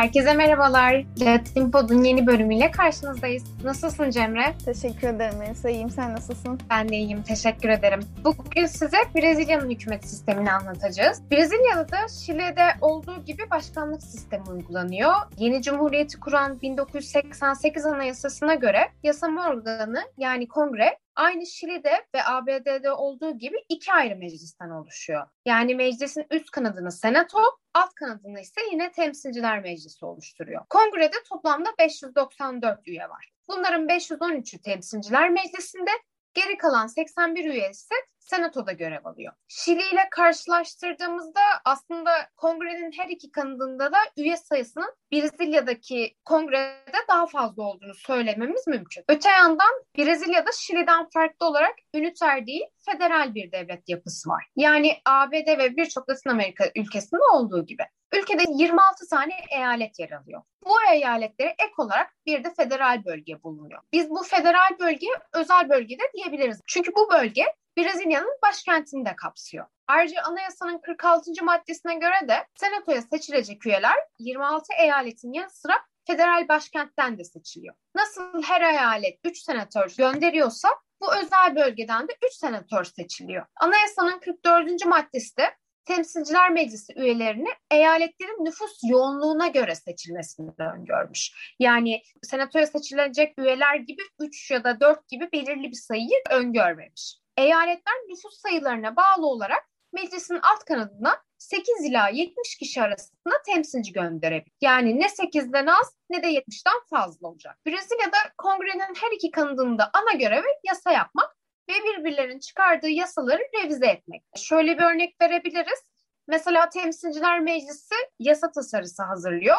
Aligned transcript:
Herkese 0.00 0.34
merhabalar. 0.34 1.04
Latin 1.20 1.70
Pod'un 1.70 2.04
yeni 2.04 2.26
bölümüyle 2.26 2.70
karşınızdayız. 2.70 3.44
Nasılsın 3.64 4.10
Cemre? 4.10 4.54
Teşekkür 4.64 5.08
ederim 5.08 5.38
Melisa. 5.38 5.70
İyiyim. 5.70 5.90
Sen 5.90 6.14
nasılsın? 6.14 6.60
Ben 6.70 6.88
de 6.88 6.96
iyiyim. 6.96 7.22
Teşekkür 7.22 7.68
ederim. 7.68 8.00
Bugün 8.24 8.66
size 8.66 8.96
Brezilya'nın 9.14 9.70
hükümet 9.70 10.04
sistemini 10.04 10.52
anlatacağız. 10.52 11.22
Brezilya'da 11.30 11.88
da 11.88 12.08
Şili'de 12.08 12.66
olduğu 12.80 13.24
gibi 13.24 13.50
başkanlık 13.50 14.02
sistemi 14.02 14.44
uygulanıyor. 14.50 15.12
Yeni 15.38 15.62
cumhuriyeti 15.62 16.20
kuran 16.20 16.60
1988 16.60 17.86
Anayasası'na 17.86 18.54
göre 18.54 18.88
yasama 19.02 19.48
organı 19.48 20.02
yani 20.18 20.48
kongre 20.48 20.98
aynı 21.16 21.46
Şili'de 21.46 22.06
ve 22.14 22.24
ABD'de 22.24 22.92
olduğu 22.92 23.38
gibi 23.38 23.56
iki 23.68 23.92
ayrı 23.92 24.16
meclisten 24.16 24.70
oluşuyor. 24.70 25.26
Yani 25.44 25.74
meclisin 25.74 26.26
üst 26.30 26.50
kanadını 26.50 26.92
senato, 26.92 27.38
alt 27.74 27.94
kanadını 27.94 28.40
ise 28.40 28.60
yine 28.72 28.92
temsilciler 28.92 29.60
meclisi 29.60 30.04
oluşturuyor. 30.04 30.64
Kongrede 30.68 31.16
toplamda 31.28 31.70
594 31.78 32.88
üye 32.88 33.08
var. 33.08 33.32
Bunların 33.48 33.88
513'ü 33.88 34.62
temsilciler 34.62 35.30
meclisinde, 35.30 35.90
geri 36.34 36.58
kalan 36.58 36.86
81 36.86 37.44
üye 37.44 37.70
ise 37.70 37.94
senatoda 38.30 38.72
görev 38.72 39.04
alıyor. 39.04 39.32
Şili 39.48 39.82
ile 39.92 40.08
karşılaştırdığımızda 40.10 41.40
aslında 41.64 42.10
kongrenin 42.36 42.92
her 42.98 43.08
iki 43.08 43.30
kanadında 43.30 43.92
da 43.92 43.98
üye 44.16 44.36
sayısının 44.36 44.94
Brezilya'daki 45.12 46.16
kongrede 46.24 46.98
daha 47.08 47.26
fazla 47.26 47.62
olduğunu 47.62 47.94
söylememiz 47.94 48.66
mümkün. 48.66 49.04
Öte 49.08 49.28
yandan 49.28 49.84
Brezilya'da 49.98 50.50
Şili'den 50.52 51.08
farklı 51.14 51.46
olarak 51.46 51.74
üniter 51.94 52.46
değil, 52.46 52.64
federal 52.90 53.34
bir 53.34 53.52
devlet 53.52 53.88
yapısı 53.88 54.30
var. 54.30 54.46
Yani 54.56 54.96
ABD 55.06 55.58
ve 55.58 55.76
birçok 55.76 56.10
Latin 56.10 56.30
Amerika 56.30 56.64
ülkesinde 56.76 57.22
olduğu 57.34 57.66
gibi. 57.66 57.82
Ülkede 58.14 58.42
26 58.48 59.08
tane 59.08 59.32
eyalet 59.50 59.98
yer 59.98 60.10
alıyor. 60.10 60.42
Bu 60.64 60.74
eyaletlere 60.92 61.48
ek 61.48 61.72
olarak 61.78 62.12
bir 62.26 62.44
de 62.44 62.54
federal 62.54 63.04
bölge 63.04 63.42
bulunuyor. 63.42 63.82
Biz 63.92 64.10
bu 64.10 64.22
federal 64.22 64.78
bölgeye 64.80 65.12
özel 65.34 65.68
bölge 65.68 65.98
de 65.98 66.02
diyebiliriz. 66.14 66.60
Çünkü 66.66 66.94
bu 66.94 67.10
bölge 67.10 67.44
Brezilya'nın 67.78 68.38
başkentini 68.42 69.06
de 69.06 69.16
kapsıyor. 69.16 69.66
Ayrıca 69.88 70.22
anayasanın 70.22 70.78
46. 70.78 71.30
maddesine 71.42 71.94
göre 71.94 72.28
de 72.28 72.46
senatoya 72.54 73.02
seçilecek 73.02 73.66
üyeler 73.66 73.96
26 74.18 74.66
eyaletin 74.78 75.32
yanı 75.32 75.50
sıra 75.50 75.74
federal 76.06 76.48
başkentten 76.48 77.18
de 77.18 77.24
seçiliyor. 77.24 77.74
Nasıl 77.94 78.42
her 78.42 78.60
eyalet 78.60 79.18
3 79.24 79.38
senatör 79.38 79.94
gönderiyorsa 79.98 80.68
bu 81.00 81.14
özel 81.14 81.56
bölgeden 81.56 82.08
de 82.08 82.12
3 82.26 82.32
senatör 82.32 82.84
seçiliyor. 82.84 83.46
Anayasanın 83.60 84.18
44. 84.18 84.86
maddesi 84.86 85.36
de 85.36 85.56
Temsilciler 85.84 86.50
Meclisi 86.50 86.92
üyelerini 86.96 87.48
eyaletlerin 87.70 88.44
nüfus 88.44 88.80
yoğunluğuna 88.90 89.46
göre 89.46 89.74
seçilmesini 89.74 90.50
öngörmüş. 90.58 91.32
Yani 91.58 92.02
senatoya 92.22 92.66
seçilecek 92.66 93.38
üyeler 93.38 93.74
gibi 93.76 94.02
3 94.20 94.50
ya 94.50 94.64
da 94.64 94.80
4 94.80 95.08
gibi 95.08 95.28
belirli 95.32 95.70
bir 95.70 95.76
sayıyı 95.76 96.22
öngörmemiş. 96.30 97.16
Eyaletler 97.36 97.94
nüfus 98.08 98.40
sayılarına 98.40 98.96
bağlı 98.96 99.26
olarak 99.26 99.70
meclisin 99.92 100.38
alt 100.42 100.64
kanadına 100.64 101.22
8 101.38 101.84
ila 101.84 102.08
70 102.08 102.56
kişi 102.58 102.82
arasında 102.82 103.34
temsilci 103.46 103.92
gönderebilir. 103.92 104.56
Yani 104.60 105.00
ne 105.00 105.06
8'den 105.06 105.66
az 105.66 105.96
ne 106.10 106.22
de 106.22 106.26
70'ten 106.26 106.80
fazla 106.90 107.28
olacak. 107.28 107.58
Brezilya'da 107.66 108.16
kongrenin 108.38 108.94
her 109.00 109.12
iki 109.14 109.30
kanadında 109.30 109.90
ana 109.92 110.18
görevi 110.18 110.48
yasa 110.64 110.92
yapmak 110.92 111.39
ve 111.70 111.84
birbirlerinin 111.84 112.38
çıkardığı 112.38 112.88
yasaları 112.88 113.42
revize 113.54 113.86
etmek. 113.86 114.22
Şöyle 114.36 114.78
bir 114.78 114.82
örnek 114.82 115.20
verebiliriz. 115.20 115.90
Mesela 116.28 116.68
Temsilciler 116.68 117.40
Meclisi 117.40 117.94
yasa 118.18 118.50
tasarısı 118.50 119.02
hazırlıyor 119.02 119.56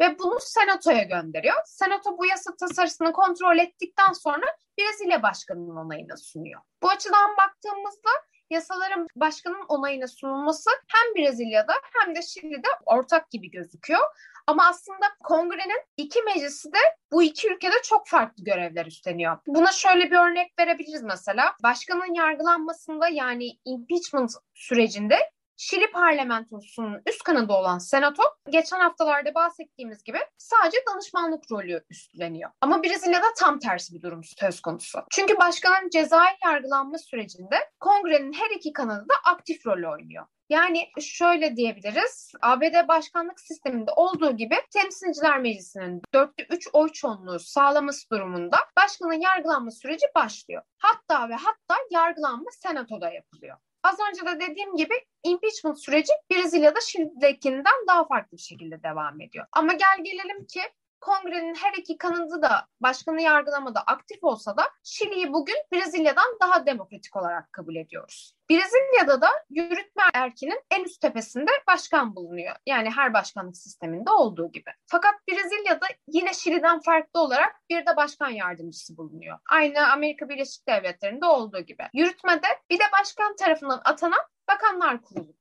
ve 0.00 0.18
bunu 0.18 0.38
senatoya 0.40 1.02
gönderiyor. 1.02 1.56
Senato 1.64 2.18
bu 2.18 2.26
yasa 2.26 2.56
tasarısını 2.56 3.12
kontrol 3.12 3.58
ettikten 3.58 4.12
sonra 4.12 4.46
Brezilya 4.78 5.22
Başkanı'nın 5.22 5.76
onayına 5.76 6.16
sunuyor. 6.16 6.60
Bu 6.82 6.88
açıdan 6.88 7.36
baktığımızda 7.36 8.10
yasaların 8.50 9.06
başkanın 9.16 9.64
onayına 9.68 10.08
sunulması 10.08 10.70
hem 10.70 11.14
Brezilya'da 11.14 11.74
hem 11.92 12.14
de 12.14 12.22
Şili'de 12.22 12.68
ortak 12.86 13.30
gibi 13.30 13.50
gözüküyor. 13.50 14.00
Ama 14.46 14.66
aslında 14.68 15.06
kongrenin 15.24 15.82
iki 15.96 16.22
meclisi 16.22 16.72
de 16.72 16.78
bu 17.12 17.22
iki 17.22 17.48
ülkede 17.48 17.74
çok 17.84 18.08
farklı 18.08 18.44
görevler 18.44 18.86
üstleniyor. 18.86 19.38
Buna 19.46 19.72
şöyle 19.72 20.10
bir 20.10 20.16
örnek 20.16 20.58
verebiliriz 20.58 21.02
mesela. 21.02 21.54
Başkanın 21.62 22.14
yargılanmasında 22.14 23.08
yani 23.08 23.50
impeachment 23.64 24.30
sürecinde 24.54 25.18
Şili 25.56 25.90
parlamentosunun 25.90 27.02
üst 27.06 27.22
kanadı 27.22 27.52
olan 27.52 27.78
Senato 27.78 28.22
geçen 28.50 28.80
haftalarda 28.80 29.34
bahsettiğimiz 29.34 30.04
gibi 30.04 30.18
sadece 30.38 30.78
danışmanlık 30.92 31.52
rolü 31.52 31.84
üstleniyor. 31.90 32.50
Ama 32.60 32.82
Brezilya'da 32.82 33.26
tam 33.38 33.58
tersi 33.58 33.94
bir 33.94 34.02
durum 34.02 34.20
söz 34.24 34.60
konusu. 34.60 34.98
Çünkü 35.10 35.38
başkanın 35.38 35.88
cezai 35.88 36.36
yargılanma 36.44 36.98
sürecinde 36.98 37.56
kongrenin 37.80 38.32
her 38.32 38.50
iki 38.56 38.72
kanadı 38.72 39.06
da 39.08 39.14
aktif 39.30 39.66
rol 39.66 39.92
oynuyor. 39.92 40.26
Yani 40.48 40.88
şöyle 41.00 41.56
diyebiliriz, 41.56 42.32
ABD 42.42 42.88
başkanlık 42.88 43.40
sisteminde 43.40 43.90
olduğu 43.96 44.36
gibi 44.36 44.54
Temsilciler 44.72 45.40
Meclisi'nin 45.40 46.02
dörtte 46.14 46.46
üç 46.50 46.68
oy 46.72 46.88
çoğunluğu 46.88 47.38
sağlaması 47.38 48.10
durumunda 48.10 48.58
başkanın 48.76 49.20
yargılanma 49.20 49.70
süreci 49.70 50.06
başlıyor. 50.14 50.62
Hatta 50.78 51.28
ve 51.28 51.34
hatta 51.34 51.76
yargılanma 51.90 52.50
senatoda 52.62 53.10
yapılıyor. 53.10 53.56
Az 53.84 53.98
önce 54.10 54.26
de 54.26 54.40
dediğim 54.40 54.76
gibi 54.76 54.94
impeachment 55.24 55.80
süreci 55.80 56.12
Brezilya'da 56.30 56.80
şimdidekinden 56.80 57.86
daha 57.88 58.06
farklı 58.06 58.36
bir 58.36 58.42
şekilde 58.42 58.82
devam 58.82 59.20
ediyor. 59.20 59.46
Ama 59.52 59.72
gel 59.72 60.04
gelelim 60.04 60.46
ki 60.46 60.60
kongrenin 61.04 61.54
her 61.54 61.72
iki 61.72 61.98
kanadı 61.98 62.42
da 62.42 62.66
başkanı 62.80 63.22
yargılamada 63.22 63.80
aktif 63.80 64.24
olsa 64.24 64.56
da 64.56 64.62
Şili'yi 64.82 65.32
bugün 65.32 65.56
Brezilya'dan 65.72 66.38
daha 66.42 66.66
demokratik 66.66 67.16
olarak 67.16 67.52
kabul 67.52 67.76
ediyoruz. 67.76 68.34
Brezilya'da 68.50 69.20
da 69.20 69.28
yürütme 69.50 70.02
erkinin 70.14 70.60
en 70.70 70.84
üst 70.84 71.00
tepesinde 71.00 71.50
başkan 71.68 72.16
bulunuyor. 72.16 72.56
Yani 72.66 72.90
her 72.90 73.14
başkanlık 73.14 73.56
sisteminde 73.56 74.10
olduğu 74.10 74.52
gibi. 74.52 74.70
Fakat 74.86 75.14
Brezilya'da 75.28 75.86
yine 76.08 76.34
Şili'den 76.34 76.80
farklı 76.80 77.20
olarak 77.20 77.60
bir 77.70 77.86
de 77.86 77.96
başkan 77.96 78.30
yardımcısı 78.30 78.96
bulunuyor. 78.96 79.38
Aynı 79.50 79.92
Amerika 79.92 80.28
Birleşik 80.28 80.68
Devletleri'nde 80.68 81.26
olduğu 81.26 81.60
gibi. 81.60 81.82
Yürütmede 81.94 82.46
bir 82.70 82.78
de 82.78 82.84
başkan 83.00 83.36
tarafından 83.36 83.80
atanan 83.84 84.20
Bakanlar 84.48 85.02
Kurulu. 85.02 85.34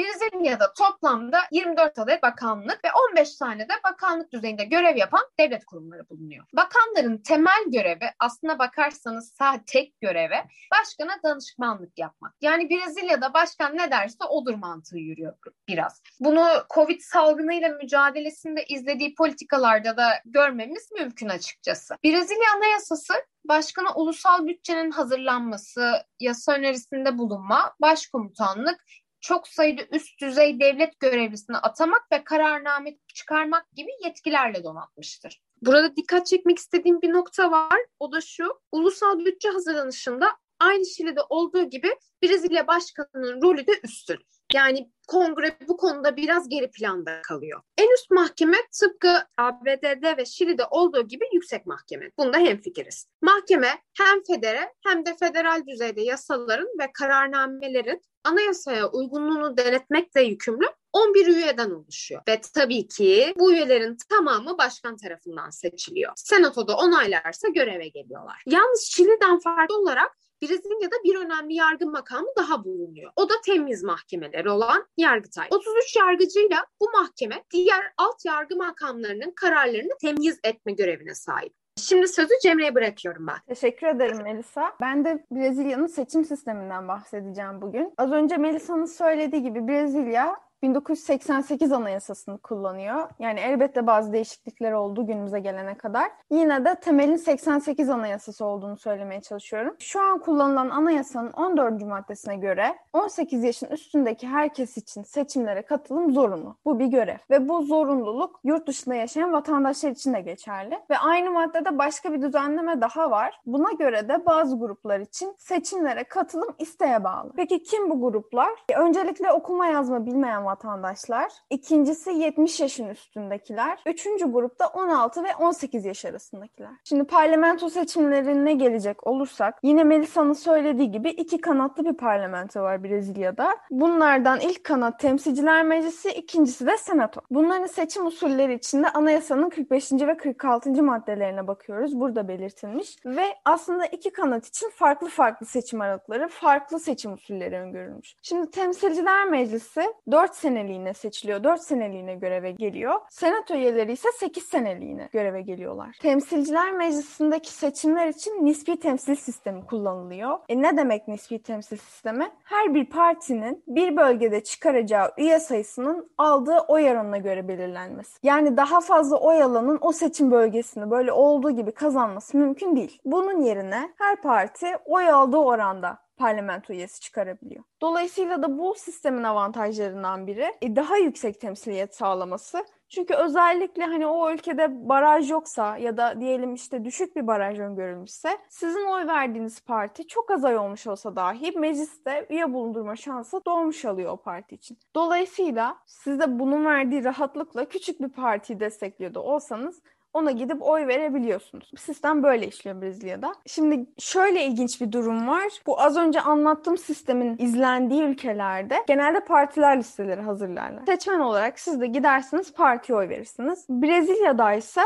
Brezilya'da 0.00 0.72
toplamda 0.74 1.40
24 1.52 1.98
adet 1.98 2.22
bakanlık 2.22 2.84
ve 2.84 2.88
15 3.10 3.36
tane 3.36 3.68
de 3.68 3.72
bakanlık 3.84 4.32
düzeyinde 4.32 4.64
görev 4.64 4.96
yapan 4.96 5.20
devlet 5.40 5.64
kurumları 5.64 6.08
bulunuyor. 6.08 6.44
Bakanların 6.52 7.18
temel 7.18 7.64
görevi 7.66 8.10
aslına 8.18 8.58
bakarsanız 8.58 9.32
sadece 9.38 9.64
tek 9.66 10.00
görevi 10.00 10.36
başkana 10.72 11.22
danışmanlık 11.24 11.98
yapmak. 11.98 12.34
Yani 12.40 12.70
Brezilya'da 12.70 13.34
başkan 13.34 13.76
ne 13.76 13.90
derse 13.90 14.24
odur 14.24 14.54
mantığı 14.54 14.98
yürüyor 14.98 15.34
biraz. 15.68 16.02
Bunu 16.20 16.46
Covid 16.74 17.00
salgınıyla 17.00 17.68
mücadelesinde 17.68 18.64
izlediği 18.64 19.14
politikalarda 19.14 19.96
da 19.96 20.10
görmemiz 20.24 20.90
mümkün 20.92 21.28
açıkçası. 21.28 21.96
Brezilya 22.04 22.56
Anayasası 22.56 23.14
başkana 23.44 23.94
ulusal 23.94 24.46
bütçenin 24.46 24.90
hazırlanması, 24.90 25.92
yasa 26.20 26.52
önerisinde 26.52 27.18
bulunma, 27.18 27.74
başkomutanlık, 27.80 28.84
çok 29.20 29.48
sayıda 29.48 29.82
üst 29.90 30.20
düzey 30.20 30.60
devlet 30.60 31.00
görevlisini 31.00 31.56
atamak 31.56 32.12
ve 32.12 32.24
kararname 32.24 32.98
çıkarmak 33.14 33.72
gibi 33.72 33.90
yetkilerle 34.04 34.64
donatmıştır. 34.64 35.42
Burada 35.62 35.96
dikkat 35.96 36.26
çekmek 36.26 36.58
istediğim 36.58 37.02
bir 37.02 37.12
nokta 37.12 37.50
var. 37.50 37.80
O 38.00 38.12
da 38.12 38.20
şu. 38.20 38.60
Ulusal 38.72 39.24
bütçe 39.24 39.48
hazırlanışında 39.48 40.36
aynı 40.60 40.86
Şili'de 40.86 41.20
olduğu 41.28 41.70
gibi 41.70 41.96
Brezilya 42.22 42.66
Başkanı'nın 42.66 43.42
rolü 43.42 43.66
de 43.66 43.72
üstün. 43.84 44.18
Yani 44.54 44.90
kongre 45.08 45.56
bu 45.68 45.76
konuda 45.76 46.16
biraz 46.16 46.48
geri 46.48 46.70
planda 46.70 47.22
kalıyor. 47.22 47.60
En 47.78 47.94
üst 47.94 48.10
mahkeme 48.10 48.56
tıpkı 48.80 49.16
ABD'de 49.36 50.16
ve 50.16 50.24
Şili'de 50.24 50.64
olduğu 50.70 51.08
gibi 51.08 51.24
yüksek 51.32 51.66
mahkeme. 51.66 52.10
Bunda 52.18 52.38
hemfikiriz. 52.38 53.06
Mahkeme 53.22 53.68
hem 53.98 54.22
federe 54.22 54.74
hem 54.86 55.06
de 55.06 55.16
federal 55.16 55.66
düzeyde 55.66 56.00
yasaların 56.00 56.68
ve 56.80 56.92
kararnamelerin 56.94 58.02
anayasaya 58.24 58.90
uygunluğunu 58.90 59.56
denetmekle 59.56 60.22
yükümlü 60.22 60.66
11 60.92 61.26
üyeden 61.26 61.70
oluşuyor. 61.70 62.22
Ve 62.28 62.40
tabii 62.54 62.88
ki 62.88 63.34
bu 63.38 63.52
üyelerin 63.52 63.96
tamamı 64.08 64.58
başkan 64.58 64.96
tarafından 64.96 65.50
seçiliyor. 65.50 66.12
Senatoda 66.16 66.76
onaylarsa 66.76 67.48
göreve 67.48 67.88
geliyorlar. 67.88 68.42
Yalnız 68.46 68.80
Şili'den 68.80 69.38
farklı 69.38 69.78
olarak 69.78 70.16
Brezilya'da 70.42 70.96
bir 71.04 71.16
önemli 71.16 71.54
yargı 71.54 71.86
makamı 71.86 72.28
daha 72.36 72.64
bulunuyor. 72.64 73.12
O 73.16 73.28
da 73.28 73.34
temiz 73.44 73.84
mahkemeleri 73.84 74.50
olan 74.50 74.86
Yargıtay. 74.96 75.48
33 75.50 75.96
yargıcıyla 75.96 76.66
bu 76.80 76.90
mahkeme 76.90 77.44
diğer 77.50 77.92
alt 77.96 78.24
yargı 78.24 78.56
makamlarının 78.56 79.30
kararlarını 79.30 79.98
temyiz 80.00 80.40
etme 80.44 80.72
görevine 80.72 81.14
sahip. 81.14 81.54
Şimdi 81.76 82.08
sözü 82.08 82.34
Cemre'ye 82.42 82.74
bırakıyorum 82.74 83.26
ben. 83.26 83.36
Teşekkür 83.48 83.86
ederim 83.86 84.22
Melisa. 84.22 84.72
Ben 84.80 85.04
de 85.04 85.26
Brezilya'nın 85.30 85.86
seçim 85.86 86.24
sisteminden 86.24 86.88
bahsedeceğim 86.88 87.62
bugün. 87.62 87.94
Az 87.98 88.12
önce 88.12 88.36
Melisa'nın 88.36 88.84
söylediği 88.84 89.42
gibi 89.42 89.68
Brezilya 89.68 90.36
1988 90.62 91.72
Anayasası'nı 91.72 92.38
kullanıyor. 92.38 93.08
Yani 93.18 93.40
elbette 93.40 93.86
bazı 93.86 94.12
değişiklikler 94.12 94.72
oldu 94.72 95.06
günümüze 95.06 95.40
gelene 95.40 95.74
kadar. 95.74 96.10
Yine 96.30 96.64
de 96.64 96.74
temelin 96.74 97.16
88 97.16 97.90
Anayasası 97.90 98.44
olduğunu 98.44 98.76
söylemeye 98.76 99.20
çalışıyorum. 99.20 99.76
Şu 99.78 100.00
an 100.00 100.18
kullanılan 100.18 100.70
anayasanın 100.70 101.32
14. 101.32 101.82
maddesine 101.82 102.36
göre 102.36 102.78
18 102.92 103.44
yaşın 103.44 103.66
üstündeki 103.66 104.28
herkes 104.28 104.76
için 104.76 105.02
seçimlere 105.02 105.62
katılım 105.62 106.12
zorunlu. 106.12 106.56
Bu 106.64 106.78
bir 106.78 106.86
görev 106.86 107.18
ve 107.30 107.48
bu 107.48 107.62
zorunluluk 107.62 108.40
yurt 108.44 108.66
dışında 108.66 108.94
yaşayan 108.94 109.32
vatandaşlar 109.32 109.90
için 109.90 110.14
de 110.14 110.20
geçerli. 110.20 110.78
Ve 110.90 110.98
aynı 110.98 111.30
maddede 111.30 111.78
başka 111.78 112.12
bir 112.12 112.22
düzenleme 112.22 112.80
daha 112.80 113.10
var. 113.10 113.40
Buna 113.46 113.72
göre 113.72 114.08
de 114.08 114.26
bazı 114.26 114.58
gruplar 114.58 115.00
için 115.00 115.34
seçimlere 115.38 116.04
katılım 116.04 116.54
isteğe 116.58 117.04
bağlı. 117.04 117.32
Peki 117.36 117.62
kim 117.62 117.90
bu 117.90 118.00
gruplar? 118.00 118.50
Öncelikle 118.76 119.32
okuma 119.32 119.66
yazma 119.66 120.06
bilmeyen 120.06 120.44
vatandaşlar. 120.50 121.32
İkincisi 121.50 122.10
70 122.10 122.60
yaşın 122.60 122.88
üstündekiler. 122.88 123.78
Üçüncü 123.86 124.32
grupta 124.32 124.66
16 124.66 125.24
ve 125.24 125.36
18 125.36 125.84
yaş 125.84 126.04
arasındakiler. 126.04 126.70
Şimdi 126.84 127.04
parlamento 127.04 127.70
seçimlerine 127.70 128.52
gelecek 128.52 129.06
olursak 129.06 129.58
yine 129.62 129.84
Melisa'nın 129.84 130.32
söylediği 130.32 130.90
gibi 130.90 131.10
iki 131.10 131.40
kanatlı 131.40 131.84
bir 131.84 131.96
parlamento 131.96 132.62
var 132.62 132.84
Brezilya'da. 132.84 133.56
Bunlardan 133.70 134.40
ilk 134.40 134.64
kanat 134.64 135.00
temsilciler 135.00 135.64
meclisi, 135.64 136.10
ikincisi 136.10 136.66
de 136.66 136.76
senato. 136.76 137.20
Bunların 137.30 137.66
seçim 137.66 138.06
usulleri 138.06 138.54
içinde 138.54 138.88
anayasanın 138.88 139.50
45. 139.50 139.92
ve 139.92 140.16
46. 140.16 140.82
maddelerine 140.82 141.46
bakıyoruz. 141.46 142.00
Burada 142.00 142.28
belirtilmiş. 142.28 142.96
Ve 143.06 143.24
aslında 143.44 143.86
iki 143.86 144.10
kanat 144.10 144.46
için 144.46 144.70
farklı 144.70 145.08
farklı 145.08 145.46
seçim 145.46 145.80
aralıkları, 145.80 146.28
farklı 146.28 146.80
seçim 146.80 147.12
usulleri 147.12 147.58
öngörülmüş. 147.60 148.14
Şimdi 148.22 148.50
temsilciler 148.50 149.28
meclisi 149.28 149.94
4 150.10 150.34
seneliğine 150.40 150.94
seçiliyor. 150.94 151.44
4 151.44 151.62
seneliğine 151.62 152.14
göreve 152.14 152.50
geliyor. 152.50 153.00
Senato 153.10 153.54
üyeleri 153.54 153.92
ise 153.92 154.08
8 154.18 154.44
seneliğine 154.44 155.08
göreve 155.12 155.42
geliyorlar. 155.42 155.96
Temsilciler 156.00 156.72
meclisindeki 156.72 157.52
seçimler 157.52 158.08
için 158.08 158.46
nispi 158.46 158.80
temsil 158.80 159.14
sistemi 159.14 159.66
kullanılıyor. 159.66 160.38
E 160.48 160.62
ne 160.62 160.76
demek 160.76 161.08
nispi 161.08 161.42
temsil 161.42 161.76
sistemi? 161.76 162.30
Her 162.44 162.74
bir 162.74 162.84
partinin 162.84 163.64
bir 163.66 163.96
bölgede 163.96 164.42
çıkaracağı 164.44 165.12
üye 165.18 165.40
sayısının 165.40 166.10
aldığı 166.18 166.58
oy 166.68 166.90
oranına 166.90 167.18
göre 167.18 167.48
belirlenmesi. 167.48 168.18
Yani 168.22 168.56
daha 168.56 168.80
fazla 168.80 169.16
oy 169.16 169.42
alanın 169.42 169.78
o 169.80 169.92
seçim 169.92 170.30
bölgesini 170.30 170.90
böyle 170.90 171.12
olduğu 171.12 171.50
gibi 171.50 171.72
kazanması 171.72 172.36
mümkün 172.36 172.76
değil. 172.76 173.00
Bunun 173.04 173.40
yerine 173.40 173.90
her 173.98 174.22
parti 174.22 174.66
oy 174.86 175.10
aldığı 175.10 175.36
oranda 175.36 175.98
parlamento 176.20 176.72
üyesi 176.72 177.00
çıkarabiliyor. 177.00 177.64
Dolayısıyla 177.80 178.42
da 178.42 178.58
bu 178.58 178.74
sistemin 178.74 179.22
avantajlarından 179.22 180.26
biri 180.26 180.46
e, 180.62 180.76
daha 180.76 180.96
yüksek 180.96 181.40
temsiliyet 181.40 181.96
sağlaması. 181.96 182.64
Çünkü 182.88 183.14
özellikle 183.14 183.84
hani 183.84 184.06
o 184.06 184.30
ülkede 184.32 184.88
baraj 184.88 185.30
yoksa 185.30 185.76
ya 185.76 185.96
da 185.96 186.20
diyelim 186.20 186.54
işte 186.54 186.84
düşük 186.84 187.16
bir 187.16 187.26
baraj 187.26 187.58
öngörülmüşse 187.58 188.38
sizin 188.48 188.86
oy 188.86 189.06
verdiğiniz 189.06 189.60
parti 189.60 190.06
çok 190.06 190.30
az 190.30 190.44
ay 190.44 190.58
olmuş 190.58 190.86
olsa 190.86 191.16
dahi 191.16 191.58
mecliste 191.58 192.26
üye 192.30 192.52
bulundurma 192.52 192.96
şansı 192.96 193.44
doğmuş 193.46 193.84
alıyor 193.84 194.12
o 194.12 194.16
parti 194.16 194.54
için. 194.54 194.78
Dolayısıyla 194.94 195.76
siz 195.86 196.20
de 196.20 196.38
bunun 196.38 196.64
verdiği 196.64 197.04
rahatlıkla 197.04 197.64
küçük 197.64 198.00
bir 198.00 198.08
partiyi 198.08 198.60
destekliyor 198.60 199.14
da 199.14 199.22
olsanız 199.22 199.82
ona 200.14 200.30
gidip 200.30 200.62
oy 200.62 200.86
verebiliyorsunuz. 200.86 201.70
Sistem 201.78 202.22
böyle 202.22 202.46
işliyor 202.46 202.82
Brezilya'da. 202.82 203.32
Şimdi 203.46 203.86
şöyle 203.98 204.44
ilginç 204.44 204.80
bir 204.80 204.92
durum 204.92 205.28
var. 205.28 205.48
Bu 205.66 205.80
az 205.80 205.96
önce 205.96 206.20
anlattığım 206.20 206.78
sistemin 206.78 207.36
izlendiği 207.38 208.02
ülkelerde 208.02 208.76
genelde 208.86 209.20
partiler 209.20 209.78
listeleri 209.78 210.20
hazırlarlar. 210.20 210.86
Seçmen 210.86 211.20
olarak 211.20 211.58
siz 211.58 211.80
de 211.80 211.86
gidersiniz 211.86 212.52
partiye 212.52 212.98
oy 212.98 213.08
verirsiniz. 213.08 213.66
Brezilya'da 213.68 214.52
ise 214.52 214.82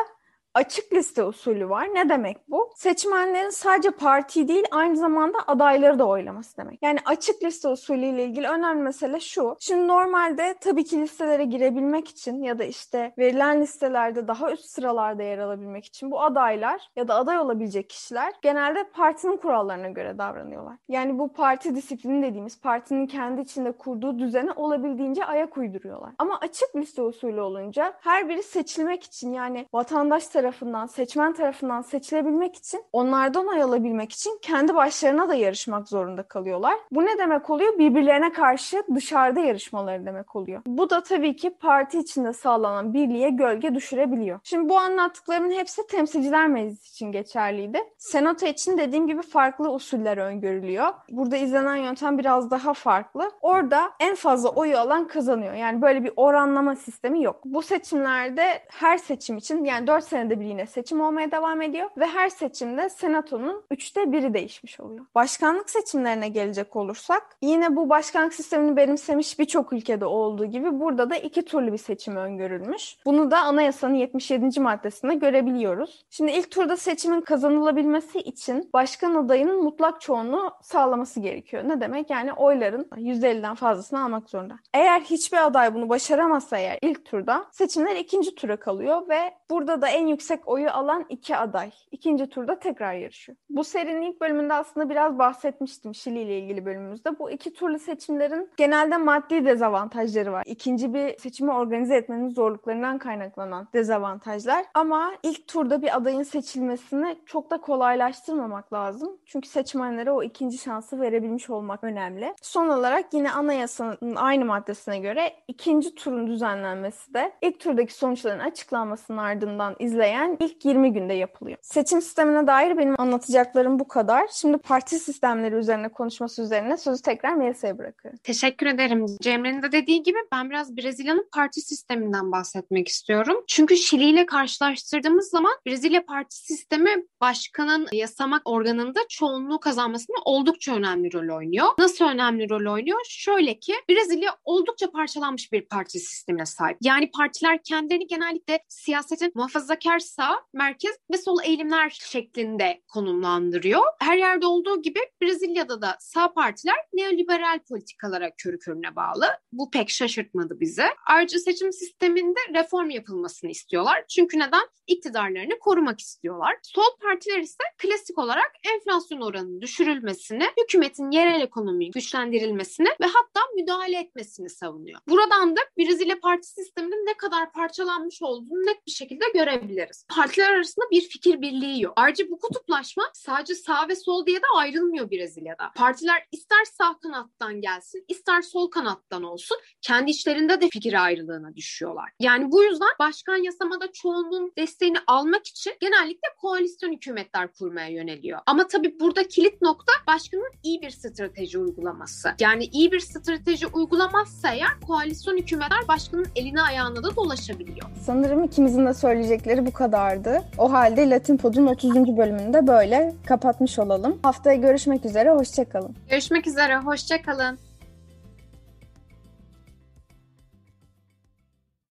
açık 0.55 0.93
liste 0.93 1.25
usulü 1.25 1.69
var. 1.69 1.89
Ne 1.95 2.09
demek 2.09 2.37
bu? 2.49 2.71
Seçmenlerin 2.77 3.51
sadece 3.51 3.91
parti 3.91 4.49
değil 4.49 4.65
aynı 4.71 4.97
zamanda 4.97 5.39
adayları 5.47 5.99
da 5.99 6.07
oylaması 6.07 6.57
demek. 6.57 6.83
Yani 6.83 6.99
açık 7.05 7.43
liste 7.43 7.69
usulü 7.69 8.07
ile 8.07 8.25
ilgili 8.25 8.49
önemli 8.49 8.83
mesele 8.83 9.21
şu. 9.21 9.57
Şimdi 9.61 9.89
normalde 9.89 10.55
tabii 10.61 10.85
ki 10.85 11.01
listelere 11.01 11.45
girebilmek 11.45 12.09
için 12.09 12.43
ya 12.43 12.59
da 12.59 12.65
işte 12.65 13.15
verilen 13.19 13.61
listelerde 13.61 14.29
daha 14.29 14.53
üst 14.53 14.65
sıralarda 14.65 15.23
yer 15.23 15.39
alabilmek 15.39 15.85
için 15.85 16.11
bu 16.11 16.23
adaylar 16.23 16.91
ya 16.97 17.09
da 17.09 17.15
aday 17.15 17.39
olabilecek 17.39 17.91
kişiler 17.91 18.33
genelde 18.43 18.85
partinin 18.85 19.37
kurallarına 19.37 19.89
göre 19.89 20.19
davranıyorlar. 20.19 20.77
Yani 20.89 21.19
bu 21.19 21.33
parti 21.33 21.75
disiplini 21.75 22.23
dediğimiz 22.23 22.61
partinin 22.61 23.07
kendi 23.07 23.41
içinde 23.41 23.73
kurduğu 23.73 24.19
düzene 24.19 24.53
olabildiğince 24.53 25.25
ayak 25.25 25.59
uyduruyorlar. 25.59 26.11
Ama 26.19 26.39
açık 26.41 26.77
liste 26.77 27.03
usulü 27.03 27.41
olunca 27.41 27.95
her 28.01 28.29
biri 28.29 28.43
seçilmek 28.43 29.03
için 29.05 29.33
yani 29.33 29.67
vatandaş 29.73 30.29
tarafından, 30.29 30.44
seçmen 30.87 31.33
tarafından 31.33 31.83
seçilebilmek 31.83 32.57
için, 32.57 32.85
onlardan 32.93 33.47
oy 33.47 33.63
alabilmek 33.63 34.13
için 34.13 34.39
kendi 34.43 34.75
başlarına 34.75 35.29
da 35.29 35.35
yarışmak 35.35 35.89
zorunda 35.89 36.23
kalıyorlar. 36.23 36.75
Bu 36.91 37.05
ne 37.07 37.19
demek 37.19 37.51
oluyor? 37.51 37.79
Birbirlerine 37.79 38.33
karşı 38.33 38.83
dışarıda 38.95 39.41
yarışmaları 39.41 40.07
demek 40.07 40.37
oluyor. 40.37 40.63
Bu 40.67 40.91
da 40.91 41.03
tabii 41.03 41.37
ki 41.37 41.51
parti 41.51 41.99
içinde 41.99 42.33
sağlanan 42.33 42.95
birliğe 42.95 43.31
gölge 43.31 43.75
düşürebiliyor. 43.75 44.41
Şimdi 44.45 44.69
bu 44.69 44.79
anlattıklarımın 44.79 45.51
hepsi 45.51 45.87
temsilciler 45.87 46.49
meclisi 46.49 46.89
için 46.89 47.13
geçerliydi. 47.13 47.79
Senato 47.99 48.47
için 48.47 48.79
dediğim 48.79 49.07
gibi 49.07 49.23
farklı 49.23 49.73
usuller 49.73 50.17
öngörülüyor. 50.17 50.89
Burada 51.11 51.37
izlenen 51.37 51.77
yöntem 51.77 52.19
biraz 52.19 52.51
daha 52.51 52.75
farklı. 52.75 53.31
Orada 53.43 53.91
en 54.01 54.15
fazla 54.15 54.49
oyu 54.49 54.79
alan 54.79 55.09
kazanıyor. 55.09 55.55
Yani 55.55 55.83
böyle 55.83 56.05
bir 56.05 56.13
oranlama 56.17 56.77
sistemi 56.77 57.23
yok. 57.23 57.41
Bu 57.45 57.63
seçimlerde 57.63 58.63
her 58.69 58.99
seçim 58.99 59.37
için 59.37 59.65
yani 59.65 59.87
4 59.87 60.05
senede 60.05 60.34
senede 60.35 60.41
bir 60.41 60.49
yine 60.49 60.67
seçim 60.67 61.01
olmaya 61.01 61.31
devam 61.31 61.63
ediyor 61.63 61.91
ve 61.97 62.07
her 62.07 62.29
seçimde 62.29 62.89
senatonun 62.89 63.63
üçte 63.71 64.13
biri 64.13 64.35
değişmiş 64.35 64.81
oluyor. 64.81 65.07
Başkanlık 65.15 65.71
seçimlerine 65.71 66.29
gelecek 66.29 66.77
olursak 66.77 67.23
yine 67.43 67.77
bu 67.77 67.89
başkanlık 67.89 68.35
sistemini 68.35 68.77
benimsemiş 68.77 69.39
birçok 69.39 69.73
ülkede 69.73 70.05
olduğu 70.05 70.47
gibi 70.47 70.81
burada 70.81 71.11
da 71.11 71.17
iki 71.17 71.45
turlu 71.45 71.73
bir 71.73 71.79
seçim 71.79 72.17
öngörülmüş. 72.17 72.97
Bunu 73.07 73.31
da 73.31 73.39
anayasanın 73.41 73.95
77. 73.95 74.61
maddesinde 74.61 75.15
görebiliyoruz. 75.15 76.05
Şimdi 76.11 76.33
ilk 76.33 76.51
turda 76.51 76.77
seçimin 76.77 77.21
kazanılabilmesi 77.21 78.19
için 78.19 78.71
başkan 78.73 79.15
adayının 79.15 79.63
mutlak 79.63 80.01
çoğunluğu 80.01 80.51
sağlaması 80.63 81.21
gerekiyor. 81.21 81.63
Ne 81.67 81.81
demek? 81.81 82.11
Yani 82.11 82.33
oyların 82.33 82.89
%50'den 82.97 83.55
fazlasını 83.55 84.05
almak 84.05 84.31
zorunda. 84.31 84.55
Eğer 84.75 85.01
hiçbir 85.01 85.47
aday 85.47 85.75
bunu 85.75 85.89
başaramazsa 85.89 86.59
eğer 86.59 86.79
ilk 86.83 87.05
turda 87.05 87.47
seçimler 87.53 87.97
ikinci 87.97 88.35
tura 88.35 88.57
kalıyor 88.57 89.09
ve 89.09 89.35
burada 89.51 89.83
da 89.83 89.89
en 89.89 90.07
yüksek 90.07 90.24
yüksek 90.25 90.49
oyu 90.49 90.71
alan 90.71 91.07
iki 91.09 91.37
aday. 91.37 91.71
ikinci 91.93 92.27
turda 92.27 92.59
tekrar 92.59 92.95
yarışıyor. 92.95 93.39
Bu 93.51 93.65
serinin 93.65 94.03
ilk 94.03 94.21
bölümünde 94.21 94.55
aslında 94.55 94.91
biraz 94.91 95.19
bahsetmiştim 95.19 95.95
Şili 95.95 96.19
ile 96.19 96.39
ilgili 96.39 96.65
bölümümüzde. 96.65 97.19
Bu 97.19 97.31
iki 97.31 97.53
turlu 97.53 97.79
seçimlerin 97.79 98.51
genelde 98.57 98.97
maddi 98.97 99.45
dezavantajları 99.45 100.33
var. 100.33 100.43
İkinci 100.47 100.95
bir 100.95 101.19
seçimi 101.19 101.53
organize 101.53 101.97
etmenin 101.97 102.29
zorluklarından 102.29 102.99
kaynaklanan 102.99 103.69
dezavantajlar. 103.75 104.65
Ama 104.75 105.13
ilk 105.23 105.49
turda 105.49 105.83
bir 105.83 105.97
adayın 105.97 106.23
seçilmesini 106.23 107.17
çok 107.27 107.51
da 107.51 107.61
kolaylaştırmamak 107.61 108.73
lazım. 108.73 109.17
Çünkü 109.27 109.49
seçmenlere 109.49 110.11
o 110.11 110.23
ikinci 110.23 110.59
şansı 110.59 111.01
verebilmiş 111.01 111.51
olmak 111.51 111.85
önemli. 111.85 112.35
Son 112.43 112.69
olarak 112.69 113.15
yine 113.15 113.31
anayasanın 113.31 114.17
aynı 114.17 114.45
maddesine 114.45 114.99
göre 114.99 115.33
ikinci 115.49 115.95
turun 115.95 116.27
düzenlenmesi 116.27 117.15
de 117.15 117.33
ilk 117.43 117.61
turdaki 117.61 117.95
sonuçların 117.95 118.41
açıklanmasının 118.41 119.19
ardından 119.19 119.77
izleyen 119.79 120.14
ilerleyen 120.15 120.37
ilk 120.41 120.65
20 120.65 120.93
günde 120.93 121.15
yapılıyor. 121.15 121.59
Seçim 121.63 122.03
sistemine 122.03 122.47
dair 122.47 122.79
benim 122.79 123.01
anlatacaklarım 123.01 123.79
bu 123.79 123.89
kadar. 123.89 124.29
Şimdi 124.33 124.59
parti 124.59 124.99
sistemleri 124.99 125.55
üzerine 125.55 125.89
konuşması 125.89 126.43
üzerine 126.43 126.77
sözü 126.77 127.03
tekrar 127.03 127.35
Melisa'ya 127.35 127.79
bırakıyorum. 127.79 128.21
Teşekkür 128.23 128.67
ederim. 128.67 129.07
Cemre'nin 129.21 129.63
de 129.63 129.73
dediği 129.73 130.03
gibi 130.03 130.19
ben 130.33 130.51
biraz 130.51 130.77
Brezilya'nın 130.77 131.29
parti 131.33 131.61
sisteminden 131.61 132.33
bahsetmek 132.33 132.89
istiyorum. 132.89 133.45
Çünkü 133.49 133.77
Şili 133.77 134.05
ile 134.05 134.27
karşılaştırdığımız 134.27 135.29
zaman 135.29 135.53
Brezilya 135.67 136.05
parti 136.07 136.37
sistemi 136.37 136.91
başkanın 137.21 137.89
yasamak 137.93 138.43
organında 138.45 139.01
çoğunluğu 139.09 139.61
kazanmasında 139.61 140.17
oldukça 140.25 140.75
önemli 140.75 141.13
rol 141.13 141.37
oynuyor. 141.37 141.67
Nasıl 141.79 142.05
önemli 142.05 142.51
rol 142.51 142.73
oynuyor? 142.73 143.01
Şöyle 143.09 143.59
ki 143.59 143.75
Brezilya 143.91 144.37
oldukça 144.45 144.91
parçalanmış 144.91 145.53
bir 145.53 145.63
parti 145.63 145.99
sistemine 145.99 146.47
sahip. 146.47 146.77
Yani 146.81 147.11
partiler 147.11 147.59
kendilerini 147.65 148.07
genellikle 148.07 148.59
siyasetin 148.69 149.33
muhafazakar 149.35 149.99
sağ, 150.05 150.41
merkez 150.53 150.97
ve 151.13 151.19
sol 151.19 151.39
eğilimler 151.45 151.91
şeklinde 151.91 152.83
konumlandırıyor. 152.89 153.83
Her 154.01 154.17
yerde 154.17 154.47
olduğu 154.47 154.83
gibi 154.83 155.01
Brezilya'da 155.23 155.83
da 155.83 155.97
sağ 156.01 156.33
partiler 156.33 156.77
neoliberal 156.93 157.59
politikalara 157.69 158.31
körü 158.39 158.59
körüne 158.59 158.97
bağlı. 158.97 159.27
Bu 159.53 159.71
pek 159.71 159.91
şaşırtmadı 159.91 160.61
bize. 160.61 160.87
Ayrıca 161.07 161.39
seçim 161.39 161.73
sisteminde 161.73 162.41
reform 162.55 162.91
yapılmasını 162.91 163.51
istiyorlar. 163.51 164.05
Çünkü 164.09 164.39
neden? 164.39 164.69
İktidarlarını 164.87 165.59
korumak 165.59 166.01
istiyorlar. 166.01 166.57
Sol 166.63 166.97
partiler 167.03 167.39
ise 167.39 167.65
klasik 167.79 168.19
olarak 168.19 168.53
enflasyon 168.75 169.21
oranının 169.21 169.61
düşürülmesini, 169.61 170.45
hükümetin 170.63 171.11
yerel 171.11 171.41
ekonomiyi 171.41 171.91
güçlendirilmesini 171.91 172.89
ve 172.89 173.07
hatta 173.07 173.41
müdahale 173.57 173.99
etmesini 173.99 174.51
savunuyor. 174.51 175.01
Buradan 175.09 175.57
da 175.57 175.61
Brezilya 175.79 176.21
parti 176.21 176.49
sisteminin 176.49 177.07
ne 177.07 177.17
kadar 177.17 177.53
parçalanmış 177.53 178.23
olduğunu 178.23 178.67
net 178.67 178.87
bir 178.87 178.93
şekilde 178.93 179.25
görebiliriz. 179.35 179.84
Partiler 180.17 180.53
arasında 180.53 180.85
bir 180.91 181.01
fikir 181.01 181.41
birliği 181.41 181.83
yok. 181.83 181.93
Ayrıca 181.97 182.25
bu 182.31 182.39
kutuplaşma 182.39 183.05
sadece 183.15 183.55
sağ 183.55 183.89
ve 183.89 183.97
sol 183.97 184.27
diye 184.27 184.39
de 184.39 184.47
ayrılmıyor 184.57 185.11
Brezilya'da. 185.11 185.73
Partiler 185.77 186.27
ister 186.33 186.65
sağ 186.65 186.99
kanattan 186.99 187.61
gelsin, 187.61 188.05
ister 188.09 188.43
sol 188.43 188.71
kanattan 188.71 189.23
olsun 189.23 189.59
kendi 189.83 190.11
içlerinde 190.11 190.61
de 190.61 190.69
fikir 190.69 191.05
ayrılığına 191.05 191.57
düşüyorlar. 191.57 192.11
Yani 192.21 192.53
bu 192.53 192.65
yüzden 192.65 192.89
başkan 192.99 193.37
yasamada 193.37 193.93
çoğunluğun 193.93 194.53
desteğini 194.59 194.99
almak 195.07 195.47
için 195.47 195.73
genellikle 195.81 196.29
koalisyon 196.41 196.93
hükümetler 196.93 197.53
kurmaya 197.53 197.89
yöneliyor. 197.89 198.41
Ama 198.47 198.67
tabii 198.67 199.01
burada 199.01 199.29
kilit 199.29 199.63
nokta 199.63 199.93
başkanın 200.07 200.53
iyi 200.63 200.83
bir 200.83 200.91
strateji 200.91 201.59
uygulaması. 201.59 202.35
Yani 202.41 202.65
iyi 202.65 202.93
bir 202.93 203.01
strateji 203.01 203.67
uygulamazsa 203.67 204.55
eğer 204.55 204.81
koalisyon 204.87 205.37
hükümetler 205.37 205.89
başkanın 205.89 206.27
eline 206.37 206.63
ayağına 206.63 207.03
da 207.03 207.17
dolaşabiliyor. 207.17 207.91
Sanırım 208.07 208.45
ikimizin 208.45 208.87
de 208.87 208.95
söyleyecekleri 208.95 209.67
bu 209.67 209.73
kadardı. 209.75 210.43
O 210.59 210.73
halde 210.73 211.11
Latin 211.11 211.37
Pod'un 211.37 211.67
30. 211.67 211.95
bölümünü 211.95 212.53
de 212.53 212.67
böyle 212.67 213.13
kapatmış 213.27 213.79
olalım. 213.79 214.19
Haftaya 214.23 214.57
görüşmek 214.57 215.05
üzere, 215.05 215.31
hoşçakalın. 215.31 215.95
Görüşmek 216.11 216.47
üzere, 216.47 216.77
hoşçakalın. 216.77 217.59